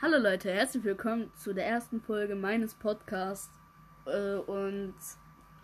[0.00, 3.50] Hallo Leute, herzlich willkommen zu der ersten Folge meines Podcasts
[4.06, 4.94] äh, und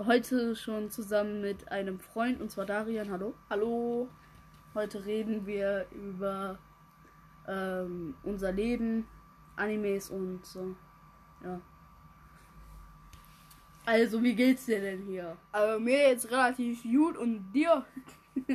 [0.04, 3.12] heute schon zusammen mit einem Freund und zwar Darian.
[3.12, 3.34] Hallo.
[3.49, 4.08] Hallo.
[4.75, 6.58] Heute reden wir über
[7.47, 9.07] ähm, unser Leben,
[9.55, 10.75] Animes und so.
[11.45, 11.61] Ja.
[13.87, 15.37] Also, wie geht's dir denn hier?
[15.53, 17.87] Aber mir jetzt relativ gut und dir?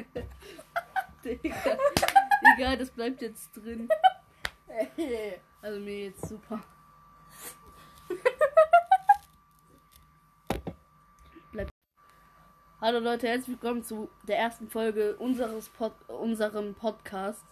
[1.23, 1.77] Digga,
[2.43, 3.88] Digga, das bleibt jetzt drin.
[5.62, 6.62] Also mir jetzt super.
[11.52, 11.70] Bleibt.
[12.79, 17.43] Hallo Leute, herzlich willkommen zu der ersten Folge unseres Pod unserem Podcast.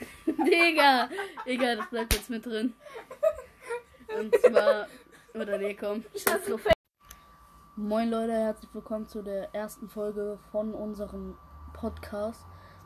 [0.26, 1.08] Digga,
[1.46, 2.74] Digga, das bleibt jetzt mit drin.
[4.18, 4.88] Und zwar,
[5.34, 6.04] oder nee, komm.
[7.76, 11.38] Moin Leute, herzlich willkommen zu der ersten Folge von unserem
[11.72, 12.44] Podcast.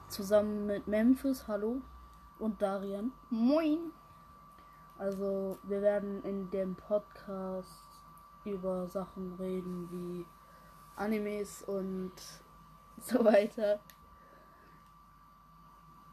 [0.09, 1.81] Zusammen mit Memphis, hallo,
[2.39, 3.13] und Darian.
[3.31, 3.93] Moin.
[5.01, 8.03] Also, wir werden in dem Podcast
[8.45, 10.27] über Sachen reden wie
[10.95, 12.13] Animes und
[13.01, 13.81] so weiter.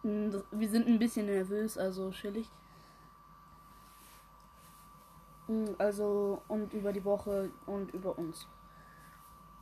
[0.03, 2.49] Wir sind ein bisschen nervös, also chillig.
[5.77, 8.47] Also, und über die Woche und über uns.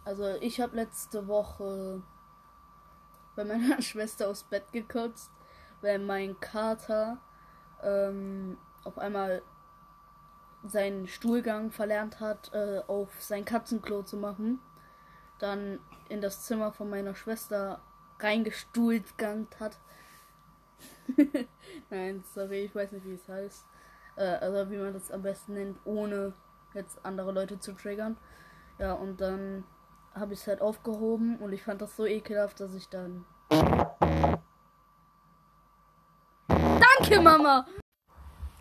[0.03, 2.03] Also, ich habe letzte Woche
[3.35, 5.31] bei meiner Schwester aufs Bett gekotzt,
[5.81, 7.17] weil mein Kater
[7.81, 9.41] ähm, auf einmal
[10.63, 14.59] seinen Stuhlgang verlernt hat, äh, auf sein Katzenklo zu machen.
[15.39, 17.81] Dann in das Zimmer von meiner Schwester
[18.19, 19.77] reingestuhlgangt hat.
[21.89, 23.65] Nein, sorry, ich weiß nicht, wie es heißt.
[24.15, 26.33] Äh, also wie man das am besten nennt, ohne
[26.73, 28.17] jetzt andere Leute zu triggern.
[28.79, 29.63] Ja, und dann
[30.13, 33.25] habe ich es halt aufgehoben und ich fand das so ekelhaft, dass ich dann.
[36.47, 37.65] Danke, Mama!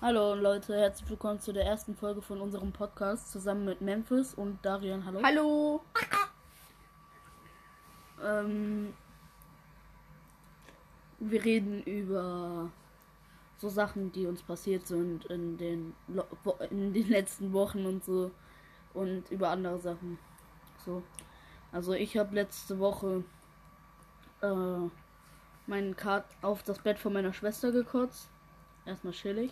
[0.04, 4.62] Hallo Leute, herzlich willkommen zu der ersten Folge von unserem Podcast zusammen mit Memphis und
[4.62, 5.02] Darian.
[5.06, 5.22] Hallo.
[5.22, 5.80] Hallo.
[8.22, 8.92] Ähm,
[11.20, 12.70] wir reden über
[13.56, 18.30] so Sachen, die uns passiert sind in den, Lo- in den letzten Wochen und so
[18.92, 20.18] und über andere Sachen.
[20.84, 21.02] So.
[21.72, 23.24] Also ich habe letzte Woche
[24.42, 24.90] äh,
[25.66, 28.28] meinen Kat auf das Bett von meiner Schwester gekotzt.
[28.84, 29.50] Erstmal chillig.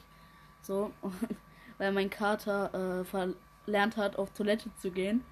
[0.62, 0.92] So.
[1.78, 5.24] Weil mein Kater äh, verlernt hat, auf Toilette zu gehen.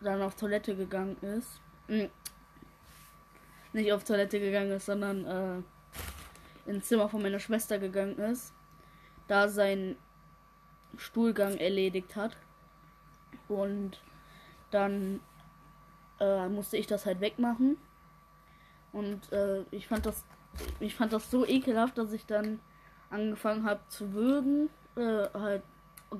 [0.00, 1.60] Dann auf Toilette gegangen ist.
[1.88, 2.06] Mm,
[3.72, 5.24] nicht auf Toilette gegangen ist, sondern
[6.66, 8.52] äh, ins Zimmer von meiner Schwester gegangen ist,
[9.28, 9.96] da sein
[10.96, 12.36] Stuhlgang erledigt hat.
[13.48, 14.00] Und
[14.70, 15.20] dann
[16.20, 17.76] äh, musste ich das halt wegmachen.
[18.92, 20.24] Und äh, ich fand das
[20.80, 22.60] ich fand das so ekelhaft, dass ich dann
[23.14, 24.68] angefangen habe zu würgen.
[24.96, 25.62] Äh, halt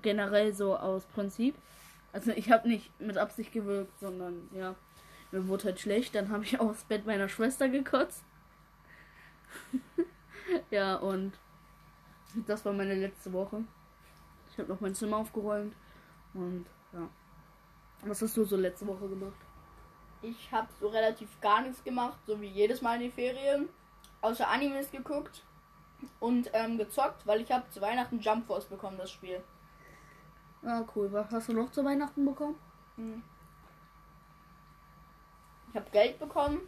[0.02, 1.54] generell so aus Prinzip.
[2.12, 4.74] Also ich habe nicht mit Absicht gewürgt, sondern ja,
[5.30, 6.14] mir wurde halt schlecht.
[6.14, 8.24] Dann habe ich aufs Bett meiner Schwester gekotzt.
[10.70, 11.32] ja, und
[12.46, 13.64] das war meine letzte Woche.
[14.50, 15.74] Ich habe noch mein Zimmer aufgeräumt.
[16.32, 17.08] Und ja.
[18.02, 19.36] Was hast du so letzte Woche gemacht?
[20.22, 23.68] Ich habe so relativ gar nichts gemacht, so wie jedes Mal in die Ferien.
[24.20, 25.42] Außer Animes geguckt
[26.20, 29.42] und ähm, gezockt, weil ich habe zu Weihnachten Jump Force bekommen, das Spiel.
[30.64, 31.12] Ah, cool.
[31.12, 32.58] Was hast du noch zu Weihnachten bekommen?
[32.96, 33.22] Hm.
[35.70, 36.60] Ich habe Geld bekommen,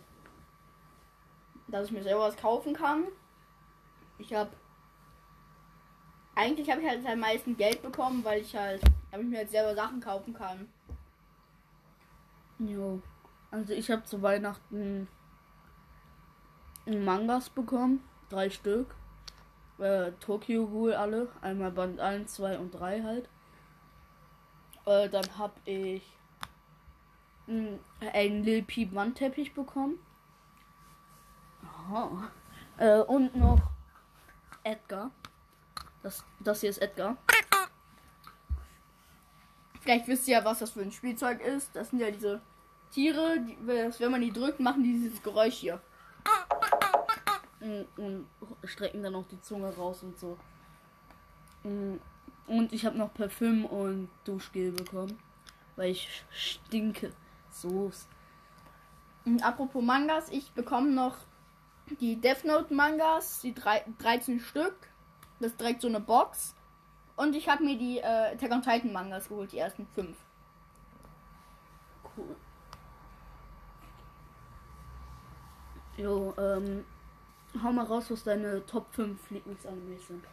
[1.69, 3.04] dass ich mir selber was kaufen kann.
[4.19, 4.50] Ich habe
[6.37, 9.50] eigentlich habe ich halt am meisten Geld bekommen, weil ich halt, damit ich mir halt
[9.50, 10.69] selber Sachen kaufen kann.
[12.58, 13.00] Jo.
[13.50, 15.08] Also ich habe zu Weihnachten
[16.84, 18.03] Mangas bekommen.
[18.28, 18.94] Drei Stück.
[19.78, 21.28] Äh, Tokyo Ghoul alle.
[21.42, 23.28] Einmal Band 1, 2 und 3 halt.
[24.87, 26.03] Äh, dann habe ich
[27.47, 27.78] mh,
[28.12, 29.98] einen Lil Peep Wandteppich bekommen.
[32.78, 33.60] Äh, und noch
[34.64, 35.10] Edgar.
[36.03, 37.17] Das, das hier ist Edgar.
[39.81, 41.75] Vielleicht wisst ihr ja, was das für ein Spielzeug ist.
[41.75, 42.40] Das sind ja diese
[42.90, 45.81] Tiere, die, wenn man die drückt, machen die dieses Geräusch hier.
[47.66, 48.26] Mm, und
[48.64, 50.36] strecken dann auch die Zunge raus und so.
[51.64, 51.96] Mm,
[52.46, 55.18] Und ich habe noch Parfüm und Duschgel bekommen,
[55.76, 57.12] weil ich stinke.
[57.50, 57.90] So.
[59.24, 61.16] Und apropos Mangas, ich bekomme noch
[62.00, 64.76] die Death Note Mangas, die drei, 13 Stück.
[65.40, 66.54] Das ist direkt so eine Box.
[67.16, 70.16] Und ich habe mir die äh, Attack on Titan Mangas geholt, die ersten fünf.
[72.16, 72.36] Cool.
[75.96, 76.84] Jo, ähm,
[77.62, 80.25] hau mal raus, was deine Top 5 Lieblingsanimes sind.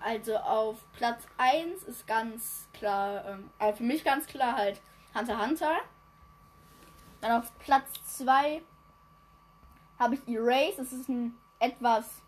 [0.00, 4.80] Also auf Platz 1 ist ganz klar, ähm, also für mich ganz klar halt
[5.14, 5.76] Hunter Hunter.
[7.20, 7.88] Dann auf Platz
[8.18, 8.62] 2
[9.98, 10.78] habe ich Erase.
[10.78, 12.22] Das ist ein etwas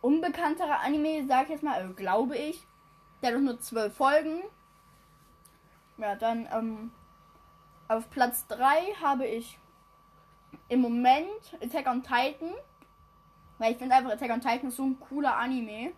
[0.00, 2.66] unbekannterer Anime, sag ich jetzt mal, also glaube ich.
[3.22, 4.42] Der hat nur zwölf Folgen.
[5.98, 6.92] Ja, dann ähm,
[7.88, 9.58] auf Platz 3 habe ich
[10.68, 12.52] im Moment Attack on Titan.
[13.62, 15.92] Weil ich finde einfach Attack on Titan ist so ein cooler Anime.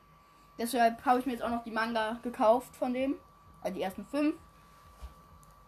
[0.59, 3.15] Deshalb habe ich mir jetzt auch noch die Manga gekauft von dem.
[3.63, 4.35] Also die ersten fünf.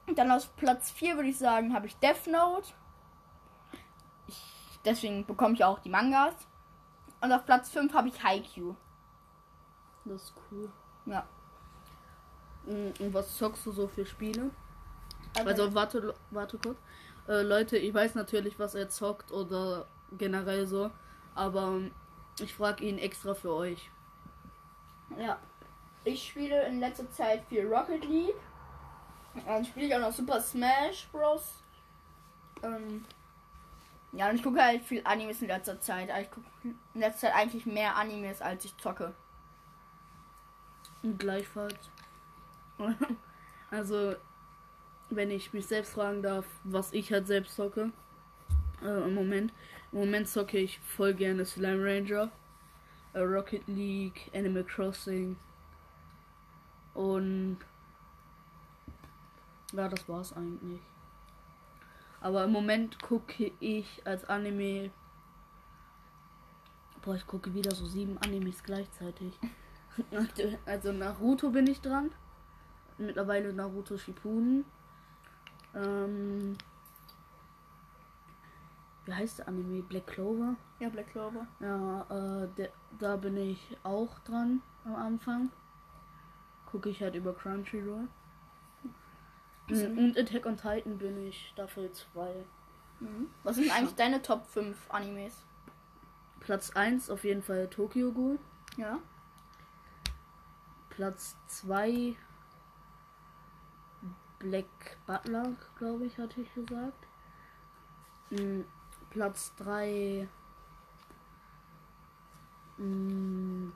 [0.07, 2.69] Und dann auf Platz 4 würde ich sagen, habe ich Death Note.
[4.27, 6.35] Ich, deswegen bekomme ich auch die Mangas.
[7.23, 8.77] Und auf Platz 5 habe ich Haikyuu.
[10.05, 10.71] Das ist cool.
[11.07, 11.27] Ja.
[12.67, 14.51] Und was zockst du so für Spiele?
[15.35, 16.77] Also, Also warte, warte kurz.
[17.27, 20.91] Äh, Leute, ich weiß natürlich, was er zockt oder generell so,
[21.37, 21.81] aber
[22.41, 23.91] ich frage ihn extra für euch.
[25.19, 25.39] ja.
[26.05, 28.37] Ich spiele in letzter Zeit viel Rocket League.
[29.45, 31.55] Dann spiele ich auch noch Super Smash Bros.
[32.63, 33.05] Ähm,
[34.13, 36.09] ja, und ich gucke halt viel Animes in letzter Zeit.
[36.23, 39.15] Ich gucke in letzter Zeit eigentlich mehr Animes, als ich zocke.
[41.03, 41.91] Und gleichfalls.
[43.73, 44.15] also,
[45.11, 47.91] wenn ich mich selbst fragen darf, was ich halt selbst zocke.
[48.81, 49.53] Äh, Im Moment.
[49.97, 52.31] Im Moment zocke ich voll gerne Slime Ranger,
[53.15, 55.39] äh, Rocket League, Animal Crossing.
[56.93, 57.57] Und
[59.73, 60.83] ja, das war's eigentlich.
[62.21, 64.91] Aber im Moment gucke ich als Anime.
[67.01, 69.33] Boah, ich gucke wieder so sieben Animes gleichzeitig.
[70.67, 72.11] Also Naruto bin ich dran.
[72.99, 74.67] Mittlerweile Naruto Shippuden.
[75.75, 76.59] Ähm,
[79.07, 79.83] wie heißt der Anime?
[79.83, 80.57] Black Clover?
[80.81, 81.47] Ja, Black Clover.
[81.61, 85.51] Ja, äh, der, da bin ich auch dran am Anfang.
[86.67, 88.09] Gucke ich halt über Crunchyroll.
[89.69, 92.45] Mm, Und Attack on Titan bin ich Staffel 2.
[93.01, 93.29] Mhm.
[93.43, 95.45] Was sind eigentlich deine Top 5 Animes?
[96.41, 98.39] Platz 1 auf jeden Fall Tokyo Ghoul.
[98.77, 98.99] Ja.
[100.91, 102.15] Platz 2
[104.39, 104.67] Black
[105.07, 107.07] Butler, glaube ich, hatte ich gesagt.
[109.17, 110.29] Platz 3
[112.77, 113.73] mm,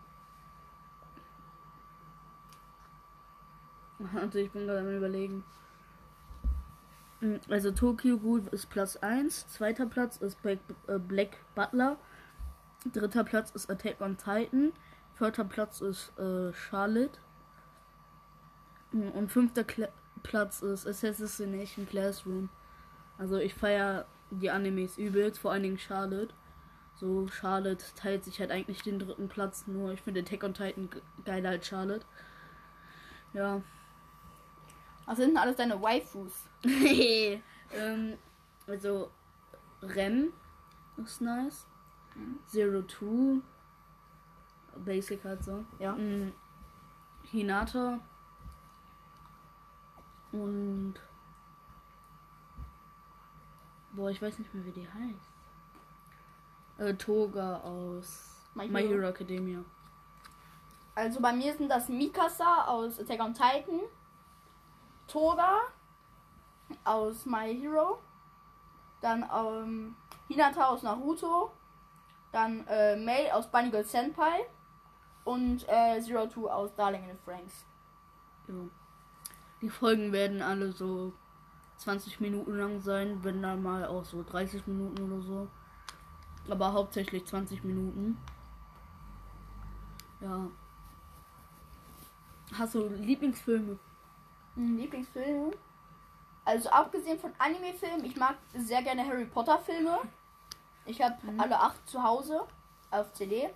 [4.15, 5.45] Also ich bin gerade am überlegen.
[7.23, 10.59] Mm, Also Tokyo Ghoul ist Platz 1, zweiter Platz ist Black,
[10.89, 11.97] äh, Black Butler,
[12.93, 14.73] dritter Platz ist Attack on Titan,
[15.15, 17.19] vierter Platz ist äh, Charlotte
[18.93, 19.89] Mm, und fünfter Kla
[20.23, 22.51] Platz ist Assassination Classroom.
[23.17, 26.35] Also ich feiere die Animes übelst, vor allen Dingen Charlotte.
[26.97, 30.91] So, Charlotte teilt sich halt eigentlich den dritten Platz, nur ich finde Attack on Titan
[30.91, 32.05] ge- geiler als Charlotte.
[33.33, 33.63] Ja.
[35.07, 36.45] Was sind denn alles deine Waifus?
[36.65, 38.19] ähm,
[38.67, 39.11] also
[39.83, 40.33] Rem
[40.99, 41.67] ist nice.
[42.47, 43.41] Zero Two.
[44.85, 45.65] Basic halt so.
[45.79, 45.93] Ja.
[45.95, 46.33] Mm,
[47.31, 47.99] Hinata.
[50.33, 50.95] Und.
[54.01, 55.31] Boah, ich weiß nicht mehr, wie die heißt.
[56.79, 58.95] Äh, Toga aus My My Hero.
[58.95, 59.63] Hero Academia.
[60.95, 63.81] Also bei mir sind das Mikasa aus Attack on Titan,
[65.07, 65.59] Toga
[66.83, 68.01] aus My Hero,
[69.03, 69.97] dann ähm,
[70.29, 71.51] Hinata aus Naruto,
[72.33, 74.47] dann äh, Mei aus Bunny Girl Senpai
[75.25, 77.67] und äh, Zero Two aus Darling in the Franks.
[78.49, 78.55] Ja.
[79.61, 81.13] Die Folgen werden alle so
[81.81, 85.49] 20 Minuten lang sein, wenn dann mal auch so 30 Minuten oder so.
[86.49, 88.19] Aber hauptsächlich 20 Minuten.
[90.21, 90.47] Ja.
[92.53, 93.79] Hast du Lieblingsfilme?
[94.57, 95.53] Hm, Lieblingsfilme?
[96.45, 99.99] Also abgesehen von Anime-Filmen, ich mag sehr gerne Harry Potter Filme.
[100.85, 102.43] Ich habe alle acht zu Hause
[102.91, 103.49] auf CD.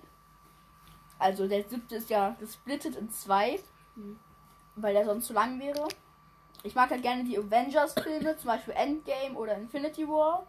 [1.19, 3.61] Also der siebte ist ja gesplittet in zwei,
[3.97, 4.19] Mhm.
[4.77, 5.89] weil der sonst zu lang wäre.
[6.65, 10.47] Ich mag halt gerne die Avengers-Filme, zum Beispiel Endgame oder Infinity War.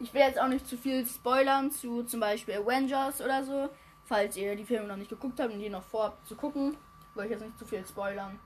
[0.00, 3.70] Ich will jetzt auch nicht zu viel spoilern zu zum Beispiel Avengers oder so.
[4.06, 6.76] Falls ihr die Filme noch nicht geguckt habt und die noch vorhabt zu gucken,
[7.14, 8.38] will ich jetzt nicht zu viel spoilern.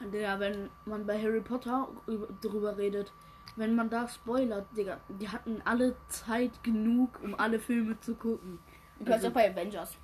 [0.00, 3.12] Digga, wenn man bei Harry Potter über- drüber redet,
[3.56, 8.60] wenn man da spoilert, Digga, die hatten alle Zeit genug, um alle Filme zu gucken.
[8.98, 9.96] Du kannst Also- auch bei Avengers.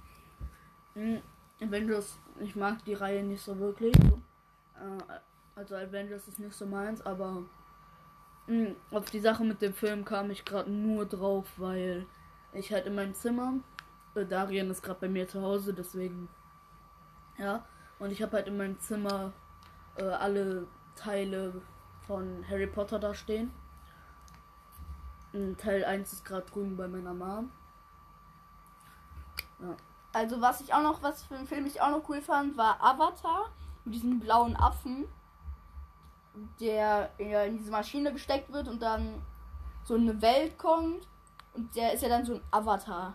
[0.95, 1.21] Mhm.
[1.61, 3.95] Avengers, ich mag die Reihe nicht so wirklich.
[3.97, 5.19] Äh,
[5.55, 7.43] also Avengers ist nicht so meins, aber
[8.47, 12.07] mh, auf die Sache mit dem Film kam ich gerade nur drauf, weil
[12.53, 13.55] ich halt in meinem Zimmer
[14.15, 16.29] äh, Darien ist gerade bei mir zu Hause, deswegen.
[17.39, 17.65] Ja.
[17.99, 19.33] Und ich habe halt in meinem Zimmer
[19.97, 21.61] äh, alle Teile
[22.07, 23.51] von Harry Potter da stehen.
[25.33, 27.51] Und Teil 1 ist gerade drüben bei meiner Mom.
[29.61, 29.77] Ja.
[30.15, 32.83] Also was ich auch noch, was für einen Film ich auch noch cool fand, war
[32.83, 33.51] Avatar
[33.85, 35.07] mit diesem blauen Affen,
[36.61, 39.21] der in diese Maschine gesteckt wird und dann
[39.83, 41.07] so eine Welt kommt
[41.55, 43.15] und der ist ja dann so ein Avatar.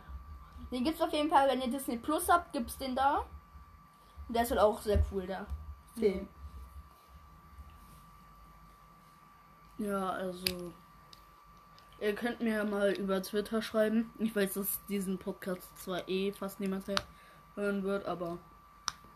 [0.72, 3.25] Den gibt's auf jeden Fall, wenn ihr Disney Plus habt, gibt's den da.
[4.27, 5.48] Und der ist halt auch sehr cool, der
[5.98, 6.27] Film.
[9.79, 10.74] Ja, also.
[12.01, 14.12] Ihr könnt mir mal über Twitter schreiben.
[14.20, 16.86] Ich weiß, dass diesen Podcast zwar eh fast niemand
[17.56, 18.38] hören wird, aber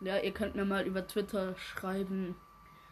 [0.00, 2.36] ja, ihr könnt mir mal über Twitter schreiben.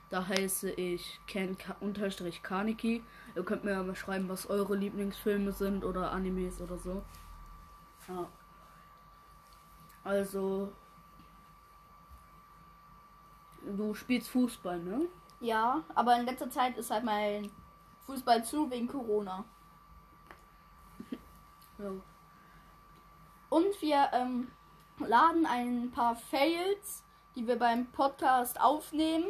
[0.09, 3.03] Da heiße ich Ken-Kaneki.
[3.35, 7.03] Ihr könnt mir mal schreiben, was eure Lieblingsfilme sind oder Animes oder so.
[8.09, 8.27] Ja.
[10.05, 10.73] Also.
[13.77, 15.03] Du spielst Fußball, ne?
[15.41, 17.51] Ja, aber in letzter Zeit ist halt mein
[18.07, 19.45] Fußball zu wegen Corona.
[21.83, 21.91] Ja.
[23.51, 24.51] Und wir ähm,
[24.99, 29.27] laden ein paar Fails, die wir beim Podcast aufnehmen.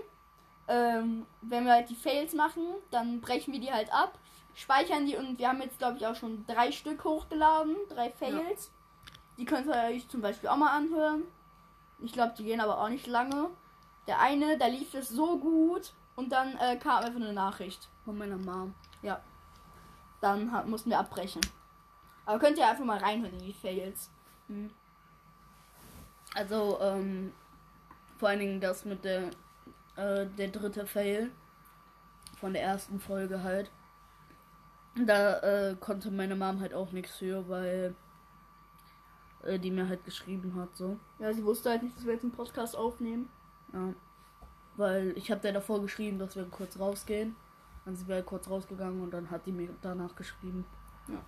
[0.68, 4.18] Ähm, wenn wir halt die Fails machen, dann brechen wir die halt ab,
[4.54, 8.70] speichern die und wir haben jetzt, glaube ich, auch schon drei Stück hochgeladen, drei Fails.
[9.38, 11.24] Die könnt ihr euch zum Beispiel auch mal anhören.
[12.00, 13.50] Ich glaube, die gehen aber auch nicht lange.
[14.06, 17.88] Der eine, da lief es so gut und dann äh, kam einfach eine Nachricht.
[18.04, 18.74] Von meiner Mom.
[19.02, 19.20] Ja.
[20.20, 21.40] Dann hat, mussten wir abbrechen.
[22.24, 24.10] Aber könnt ihr einfach mal reinhören in die Fails.
[26.34, 27.32] Also, ähm,
[28.18, 29.30] vor allen Dingen das mit der,
[29.96, 31.30] äh, der dritte Fail
[32.38, 33.70] von der ersten Folge halt.
[35.06, 37.94] Da äh, konnte meine Mom halt auch nichts für, weil
[39.42, 40.98] äh, die mir halt geschrieben hat, so.
[41.18, 43.28] Ja, sie wusste halt nicht, dass wir jetzt einen Podcast aufnehmen.
[43.72, 43.94] Ja.
[44.76, 47.36] Weil ich habe der davor geschrieben, dass wir kurz rausgehen.
[47.84, 50.64] Dann sind wir halt kurz rausgegangen und dann hat die mir danach geschrieben.
[51.08, 51.18] Ja.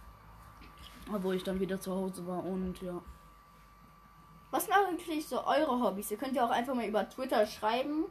[1.12, 3.00] Obwohl ich dann wieder zu Hause war und ja.
[4.50, 6.10] Was sind eigentlich so eure Hobbys?
[6.10, 8.04] Ihr könnt ja auch einfach mal über Twitter schreiben.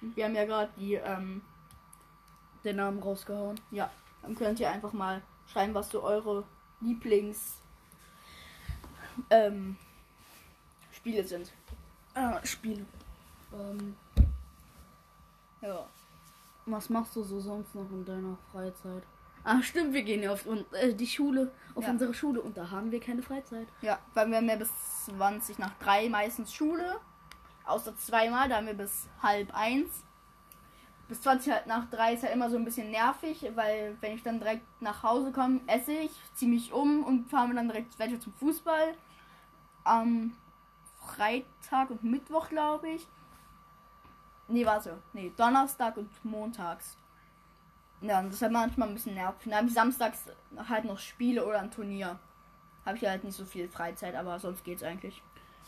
[0.00, 1.42] Wir haben ja gerade die, ähm,
[2.64, 3.58] Den Namen rausgehauen.
[3.70, 3.90] ja,
[4.22, 6.44] dann könnt ihr einfach mal schreiben, was so eure
[6.80, 7.56] Lieblings
[9.30, 9.76] ähm,
[10.92, 11.52] Spiele sind.
[12.14, 12.84] Ah, Spiele.
[13.52, 13.96] Ähm,
[15.62, 15.86] Ja.
[16.66, 19.02] was machst du so sonst noch in deiner Freizeit?
[19.50, 21.90] Ah, stimmt, wir gehen ja auf und, äh, die Schule, auf Ja.
[21.90, 23.66] unsere Schule und da haben wir keine Freizeit.
[23.80, 24.70] Ja, weil wir haben ja bis
[25.06, 27.00] 20 nach 3 meistens Schule.
[27.64, 30.04] Außer zweimal, da haben wir bis halb eins.
[31.08, 34.22] Bis 20 halt nach 3 ist halt immer so ein bisschen nervig, weil wenn ich
[34.22, 38.20] dann direkt nach Hause komme, esse ich, ziehe mich um und fahre dann direkt weiter
[38.20, 38.94] zum Fußball.
[39.84, 40.36] Am
[41.06, 43.06] Freitag und Mittwoch, glaube ich.
[44.48, 44.98] Nee, warte.
[45.14, 46.98] Nee, Donnerstag und montags.
[48.00, 49.44] Ja, und das ist halt manchmal ein bisschen nervig.
[49.44, 50.24] Dann habe ich samstags
[50.68, 52.18] halt noch Spiele oder ein Turnier.
[52.86, 55.22] Habe ich halt nicht so viel Freizeit, aber sonst geht's eigentlich.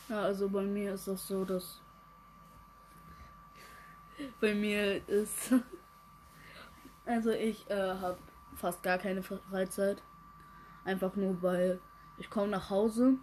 [0.09, 1.81] Ja, also bei mir ist das so, dass
[4.41, 5.55] bei mir ist
[7.07, 8.19] also ich äh, habe
[8.55, 10.03] fast gar keine Freizeit.
[10.85, 11.81] Einfach nur weil
[12.19, 13.15] ich komme nach Hause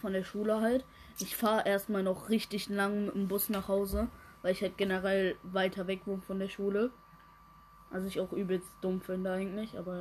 [0.00, 0.84] von der Schule halt.
[1.18, 4.08] Ich fahre erstmal noch richtig lang mit dem Bus nach Hause,
[4.42, 6.90] weil ich halt generell weiter weg wohne von der Schule.
[7.90, 9.96] Also ich auch übelst dumm finde eigentlich, aber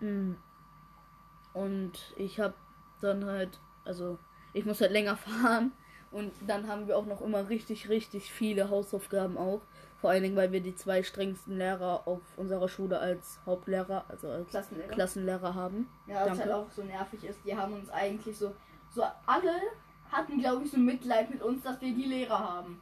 [0.00, 0.06] ja.
[0.06, 0.36] Mm.
[1.52, 2.54] Und ich habe
[3.00, 4.18] dann halt, also
[4.52, 5.72] ich muss halt länger fahren
[6.12, 9.60] und dann haben wir auch noch immer richtig, richtig viele Hausaufgaben auch.
[10.00, 14.28] Vor allen Dingen, weil wir die zwei strengsten Lehrer auf unserer Schule als Hauptlehrer, also
[14.28, 14.88] als Klassenlehrer.
[14.88, 15.88] Klassenlehrer haben.
[16.06, 18.54] Ja, was halt auch so nervig ist, die haben uns eigentlich so,
[18.88, 19.52] so alle
[20.10, 22.80] hatten, glaube ich, so Mitleid mit uns, dass wir die Lehrer haben.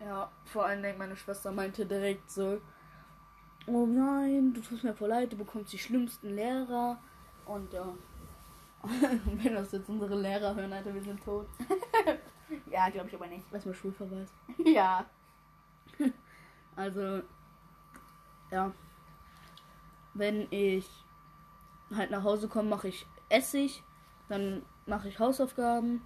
[0.00, 2.60] Ja, vor allen Dingen meine Schwester meinte direkt so,
[3.66, 6.98] oh nein, du tust mir voll leid, du bekommst die schlimmsten Lehrer.
[7.46, 7.86] Und ja,
[9.24, 11.46] wenn das jetzt unsere Lehrer hören, Alter, wir sind tot.
[12.70, 13.44] Ja, glaube ich aber nicht.
[13.52, 14.28] Erstmal Schulverweis.
[14.64, 15.04] ja.
[16.76, 17.22] Also,
[18.50, 18.72] ja.
[20.14, 20.88] Wenn ich
[21.94, 23.82] halt nach Hause komme, mache ich Essig,
[24.28, 26.02] dann mache ich Hausaufgaben,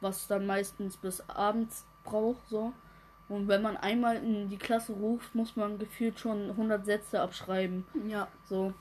[0.00, 2.72] was dann meistens bis abends braucht, so.
[3.28, 7.84] Und wenn man einmal in die Klasse ruft, muss man gefühlt schon 100 Sätze abschreiben,
[8.06, 8.28] Ja.
[8.44, 8.72] so.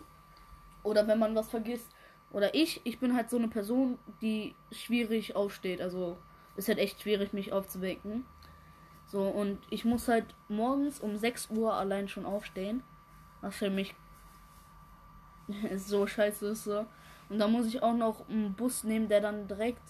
[0.84, 1.90] Oder wenn man was vergisst.
[2.32, 5.82] Oder ich, ich bin halt so eine Person, die schwierig aufsteht.
[5.82, 6.18] Also
[6.56, 8.25] ist halt echt schwierig, mich aufzuwecken.
[9.08, 12.84] So, und ich muss halt morgens um 6 Uhr allein schon aufstehen.
[13.42, 13.96] Was für mich
[15.75, 16.86] so scheiße ist so.
[17.30, 19.82] Und da muss ich auch noch einen Bus nehmen, der dann direkt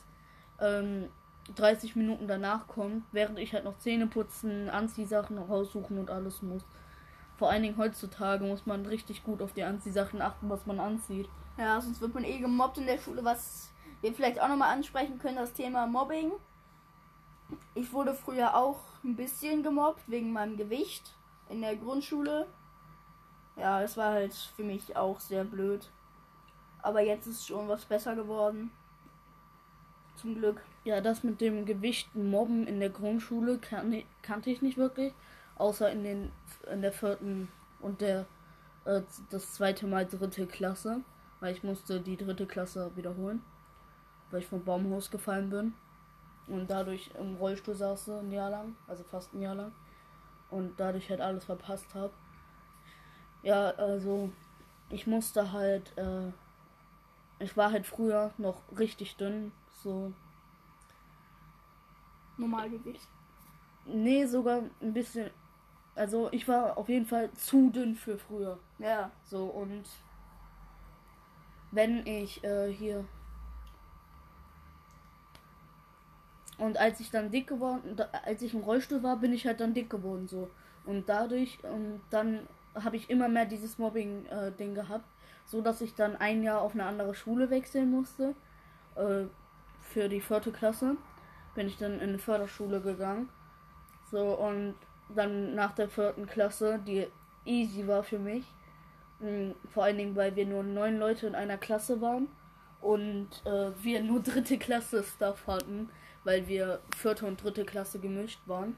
[0.60, 1.10] ähm,
[1.54, 6.66] 30 Minuten danach kommt, während ich halt noch Zähne putzen, Anziehsachen raussuchen und alles muss.
[7.38, 11.30] Vor allen Dingen heutzutage muss man richtig gut auf die Anziehsachen achten, was man anzieht.
[11.58, 13.72] Ja, sonst wird man eh gemobbt in der Schule, was
[14.02, 16.32] wir vielleicht auch nochmal ansprechen können, das Thema Mobbing.
[17.76, 21.14] Ich wurde früher auch ein bisschen gemobbt wegen meinem Gewicht
[21.50, 22.48] in der Grundschule.
[23.56, 25.90] Ja, es war halt für mich auch sehr blöd.
[26.82, 28.72] Aber jetzt ist schon was besser geworden.
[30.18, 30.62] Zum Glück.
[30.86, 35.14] Ja, das mit dem Gewicht mobben in der Grundschule kan kannte ich nicht wirklich.
[35.58, 36.32] Außer in, den,
[36.72, 37.48] in der vierten
[37.82, 38.28] und der
[38.86, 39.02] äh,
[39.32, 41.02] das zweite Mal dritte Klasse.
[41.40, 43.42] Weil ich musste die dritte Klasse wiederholen.
[44.30, 45.74] Weil ich vom Baumhaus gefallen bin.
[46.48, 48.76] Und dadurch im Rollstuhl saß ein Jahr lang.
[48.88, 49.72] Also fast ein Jahr lang.
[50.52, 52.14] Und dadurch halt alles verpasst habe.
[53.42, 54.30] Ja, also
[54.90, 56.32] ich musste halt, äh,
[57.40, 60.14] ich war halt früher noch richtig dünn, so.
[62.38, 63.08] Normalgewicht.
[63.86, 65.30] Nee, sogar ein bisschen,
[65.96, 68.60] also ich war auf jeden Fall zu dünn für früher.
[68.80, 69.12] Ja.
[69.24, 69.84] So und
[71.72, 73.06] wenn ich äh, hier
[76.58, 79.74] und als ich dann dick geworden, als ich im Rollstuhl war, bin ich halt dann
[79.74, 80.50] dick geworden so
[80.86, 85.06] und dadurch und dann habe ich immer mehr dieses Mobbing-Ding äh, gehabt,
[85.46, 88.36] so dass ich dann ein Jahr auf eine andere Schule wechseln musste.
[88.96, 89.26] Äh,
[89.82, 90.98] für die vierte Klasse
[91.56, 93.30] bin ich dann in eine Förderschule gegangen.
[94.12, 94.76] So und
[95.10, 97.08] dann nach der vierten Klasse, die
[97.46, 98.44] easy war für mich.
[99.20, 102.28] Mh, vor allen Dingen, weil wir nur neun Leute in einer Klasse waren
[102.82, 105.90] und äh, wir nur dritte Klasse Stuff hatten,
[106.24, 108.78] weil wir vierte und dritte Klasse gemischt waren.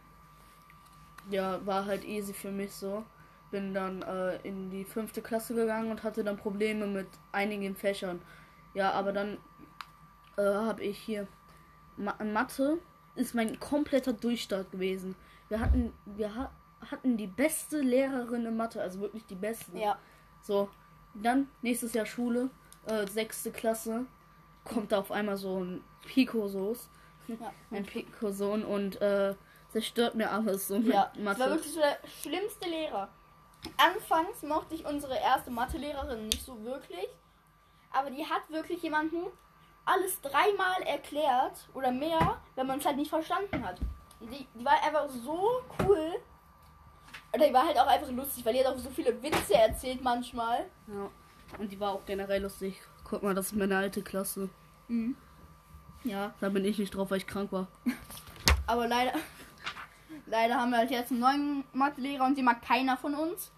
[1.29, 3.03] Ja, war halt easy für mich so
[3.51, 8.21] bin dann äh, in die fünfte Klasse gegangen und hatte dann Probleme mit einigen Fächern.
[8.73, 9.37] Ja, aber dann
[10.37, 11.27] äh, habe ich hier
[11.97, 12.79] Ma Mathe
[13.15, 15.15] ist mein kompletter Durchstart gewesen.
[15.49, 16.51] Wir hatten wir ha
[16.91, 19.75] hatten die beste Lehrerin in Mathe, also wirklich die beste.
[19.77, 19.97] Ja.
[20.43, 20.69] So,
[21.15, 22.51] dann nächstes Jahr Schule,
[22.85, 24.05] äh, sechste Klasse,
[24.63, 26.87] kommt da auf einmal so ein Pico-Soß,
[27.27, 27.51] Ja.
[27.71, 29.33] ein Pico-Sohn und äh,
[29.69, 31.49] zerstört mir alles so Ja, das war Mathe.
[31.49, 33.09] wirklich so der schlimmste Lehrer.
[33.77, 37.07] Anfangs mochte ich unsere erste Mathelehrerin nicht so wirklich,
[37.91, 39.25] aber die hat wirklich jemanden
[39.87, 43.79] alles dreimal erklärt oder mehr, wenn man es halt nicht verstanden hat.
[44.19, 46.15] Die, die war einfach so cool.
[47.33, 50.03] Oder die war halt auch einfach lustig, weil die hat auch so viele Witze erzählt
[50.03, 50.65] manchmal.
[50.87, 51.09] Ja.
[51.57, 52.81] Und die war auch generell lustig.
[53.03, 54.49] Guck mal, das ist meine alte Klasse.
[56.03, 57.67] Ja, Da bin ich nicht drauf, weil ich krank war.
[58.67, 59.13] aber leider,
[60.25, 63.51] leider haben wir halt jetzt einen neuen Mathelehrer und den mag keiner von uns.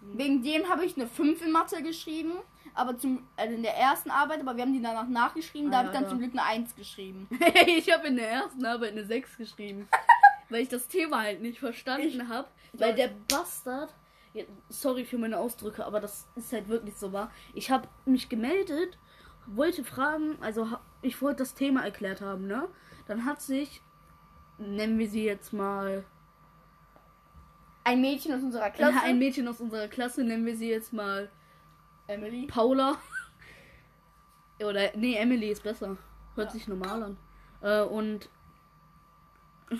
[0.00, 2.32] Wegen dem habe ich eine 5 in Mathe geschrieben,
[2.76, 5.80] aber zum, also in der ersten Arbeit, aber wir haben die danach nachgeschrieben, da Ah,
[5.80, 6.08] habe ich ja, dann ja.
[6.10, 7.26] zum Glück eine 1 geschrieben.
[7.66, 9.88] ich habe in der ersten Arbeit eine 6 geschrieben.
[10.48, 12.48] weil ich das Thema halt nicht verstanden habe.
[12.74, 13.92] Weil der Bastard.
[14.34, 17.30] Ja, sorry für meine Ausdrücke, aber das ist halt wirklich so wahr.
[17.54, 18.98] Ich habe mich gemeldet,
[19.46, 20.68] wollte fragen, also
[21.00, 22.68] ich wollte das Thema erklärt haben, ne?
[23.06, 23.80] Dann hat sich,
[24.58, 26.04] nennen wir sie jetzt mal,
[27.84, 30.92] Ein Mädchen aus unserer Klasse, Ja, ein Mädchen aus unserer Klasse, nennen wir sie jetzt
[30.92, 31.30] mal
[32.08, 32.46] Emily.
[32.46, 32.96] Paula.
[34.60, 35.96] Oder, nee, Emily ist besser.
[36.34, 36.52] Hört Ja.
[36.52, 37.16] sich normal an.
[37.62, 38.28] Äh, und.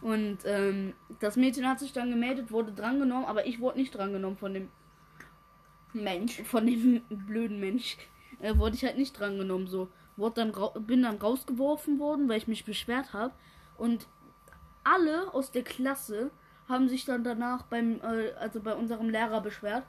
[0.00, 4.36] Und ähm, das Mädchen hat sich dann gemeldet, wurde drangenommen, aber ich wurde nicht drangenommen
[4.36, 4.68] von dem
[5.92, 6.42] Mensch.
[6.42, 7.96] von dem blöden Mensch.
[8.40, 9.88] Äh, wurde ich halt nicht drangenommen so.
[10.16, 13.32] Wurde dann bin dann rausgeworfen worden, weil ich mich beschwert habe.
[13.78, 14.08] Und
[14.82, 16.30] alle aus der Klasse
[16.68, 19.84] haben sich dann danach beim, äh, also bei unserem Lehrer beschwert,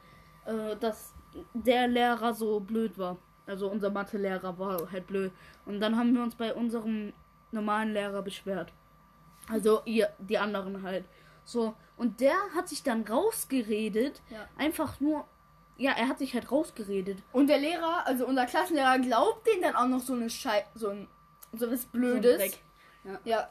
[0.45, 1.13] äh, dass
[1.53, 3.17] der Lehrer so blöd war.
[3.45, 5.31] Also unser Mathelehrer war halt blöd.
[5.65, 7.13] Und dann haben wir uns bei unserem
[7.51, 8.71] normalen Lehrer beschwert.
[9.49, 11.05] Also ihr, die anderen halt.
[11.43, 14.21] So, und der hat sich dann rausgeredet.
[14.29, 14.47] Ja.
[14.57, 15.25] Einfach nur.
[15.75, 17.17] Ja, er hat sich halt rausgeredet.
[17.33, 20.89] Und der Lehrer, also unser Klassenlehrer, glaubt den dann auch noch so eine Schei so
[20.89, 21.07] ein
[21.51, 22.33] so was Blödes.
[22.33, 22.63] So Dreck.
[23.25, 23.49] Ja.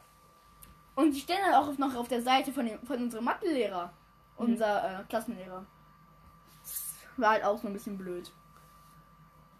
[0.94, 3.86] Und die stehen dann auch noch auf der Seite von, dem, von unserem Mathelehrer.
[3.86, 4.44] Mhm.
[4.44, 5.64] Unser äh, Klassenlehrer.
[7.22, 8.32] War halt auch so ein bisschen blöd.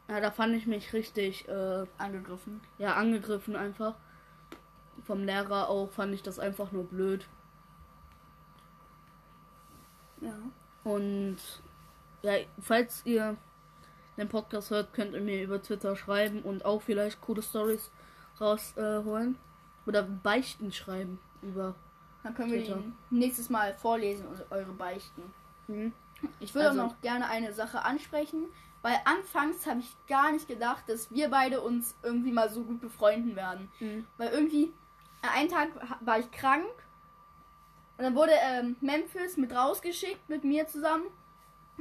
[0.09, 2.61] Ja, da fand ich mich richtig äh, Angegriffen.
[2.77, 3.94] ja, angegriffen einfach.
[5.05, 7.29] Vom Lehrer auch fand ich das einfach nur blöd.
[10.20, 10.37] Ja.
[10.83, 11.38] Und
[12.22, 13.37] ja, falls ihr
[14.16, 17.92] den Podcast hört, könnt ihr mir über Twitter schreiben und auch vielleicht coole Stories
[18.40, 19.35] rausholen.
[19.35, 19.88] Äh.
[19.88, 21.77] Oder Beichten schreiben über.
[22.25, 22.83] Dann können wir Twitter.
[23.11, 25.22] die nächstes Mal vorlesen, und eure Beichten.
[25.68, 25.92] Mhm.
[26.40, 28.44] Ich würde Also- auch noch gerne eine Sache ansprechen,
[28.82, 32.80] weil anfangs habe ich gar nicht gedacht, dass wir beide uns irgendwie mal so gut
[32.80, 33.70] befreunden werden.
[33.80, 34.06] Mhm.
[34.18, 34.72] Weil irgendwie,
[35.22, 35.68] an einem Tag
[36.00, 36.66] war ich krank
[37.96, 41.04] und dann wurde ähm, Memphis mit rausgeschickt mit mir zusammen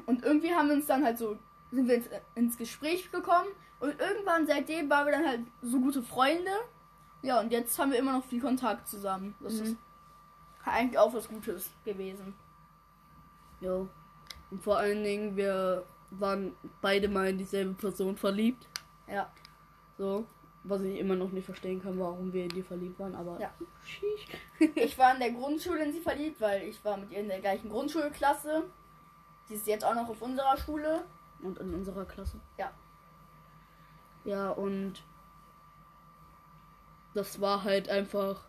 [0.06, 1.38] und irgendwie haben wir uns dann halt so,
[1.72, 3.50] sind wir ins, ins Gespräch gekommen
[3.80, 6.52] und irgendwann seitdem waren wir dann halt so gute Freunde.
[7.24, 9.36] Ja, und jetzt haben wir immer noch viel Kontakt zusammen.
[9.40, 9.64] Das Mhm.
[9.64, 9.76] ist
[10.66, 12.36] eigentlich auch was Gutes gewesen.
[13.60, 13.88] Jo.
[14.52, 18.68] Und vor allen Dingen, wir waren beide mal in dieselbe Person verliebt.
[19.08, 19.32] Ja.
[19.98, 20.26] So.
[20.64, 23.40] Was ich immer noch nicht verstehen kann, warum wir in die verliebt waren, aber.
[23.40, 23.52] Ja.
[24.76, 27.40] Ich war in der Grundschule in sie verliebt, weil ich war mit ihr in der
[27.40, 28.64] gleichen Grundschulklasse.
[29.46, 31.04] Sie ist jetzt auch noch auf unserer Schule.
[31.42, 32.40] Und in unserer Klasse.
[32.60, 32.72] Ja.
[34.24, 35.02] Ja, und
[37.16, 38.44] das war halt einfach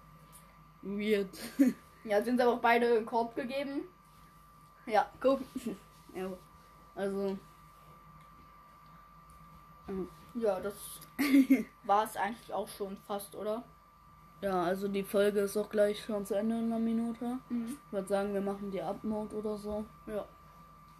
[0.82, 1.30] weird.
[2.04, 3.82] Ja, sind aber auch beide einen Korb gegeben.
[4.86, 5.40] Ja, guck.
[6.14, 6.28] Ja.
[6.94, 7.36] Also.
[10.34, 10.74] Ja, das
[11.84, 13.62] war es eigentlich auch schon fast, oder?
[14.40, 17.38] Ja, also die Folge ist auch gleich schon zu Ende in einer Minute.
[17.48, 17.76] Mhm.
[17.86, 19.84] Ich würde sagen, wir machen die Upmode oder so.
[20.06, 20.24] Ja.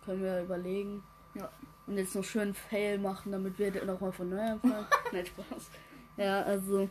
[0.04, 1.02] Können wir überlegen.
[1.34, 1.48] Ja.
[1.86, 4.86] Und jetzt noch schön Fail machen, damit wir noch mal von neu anfangen.
[5.12, 5.70] Nein, Spaß.
[6.16, 6.88] Ja, also.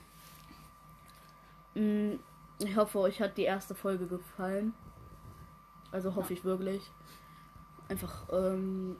[1.75, 2.17] mh,
[2.59, 4.73] Ich hoffe, euch hat die erste Folge gefallen.
[5.91, 6.89] Also hoffe ich wirklich.
[7.91, 8.97] Einfach, ähm.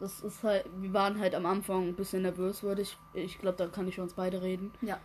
[0.00, 0.66] Das ist halt.
[0.76, 2.96] Wir waren halt am Anfang ein bisschen nervös, würde ich.
[3.14, 4.70] Ich glaube, da kann ich für uns beide reden.
[4.82, 4.98] Ja.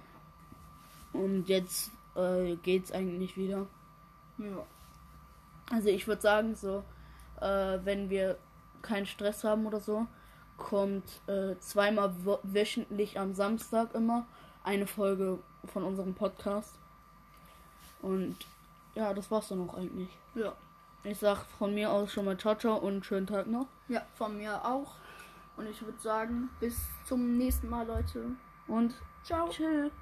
[1.14, 3.66] Und jetzt äh, geht's eigentlich wieder.
[4.38, 4.66] Ja.
[5.72, 6.84] Also ich würde sagen, so,
[7.40, 8.38] äh, wenn wir
[8.82, 10.06] keinen Stress haben oder so,
[10.58, 14.26] kommt äh, zweimal wöchentlich am Samstag immer
[14.64, 16.74] eine Folge von unserem Podcast.
[18.02, 18.36] Und
[18.96, 20.10] ja, das war's dann auch eigentlich.
[20.36, 20.54] Ja.
[21.04, 23.68] Ich sag von mir aus schon mal ciao ciao und schönen Tag noch.
[23.88, 24.96] Ja, von mir auch.
[25.56, 28.32] Und ich würde sagen, bis zum nächsten Mal, Leute.
[28.68, 29.50] Und Ciao.
[29.50, 29.92] tschüss.